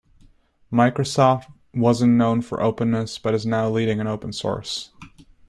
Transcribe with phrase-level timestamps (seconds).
[0.73, 1.45] Microsoft
[1.75, 4.89] wasn't known for openness but is now leading in open source.